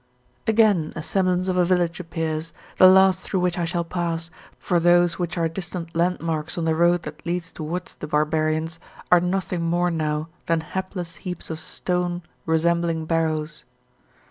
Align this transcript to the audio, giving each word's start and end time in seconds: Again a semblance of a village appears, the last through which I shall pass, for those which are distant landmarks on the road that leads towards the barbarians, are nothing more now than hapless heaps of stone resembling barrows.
Again 0.47 0.93
a 0.95 1.03
semblance 1.03 1.47
of 1.47 1.57
a 1.57 1.63
village 1.63 1.99
appears, 1.99 2.53
the 2.77 2.87
last 2.89 3.21
through 3.21 3.41
which 3.41 3.59
I 3.59 3.65
shall 3.65 3.83
pass, 3.83 4.31
for 4.57 4.79
those 4.79 5.19
which 5.19 5.37
are 5.37 5.47
distant 5.47 5.95
landmarks 5.95 6.57
on 6.57 6.65
the 6.65 6.73
road 6.73 7.03
that 7.03 7.23
leads 7.23 7.51
towards 7.51 7.93
the 7.93 8.07
barbarians, 8.07 8.79
are 9.11 9.19
nothing 9.21 9.61
more 9.61 9.91
now 9.91 10.29
than 10.47 10.61
hapless 10.61 11.17
heaps 11.17 11.51
of 11.51 11.59
stone 11.59 12.23
resembling 12.47 13.05
barrows. 13.05 13.63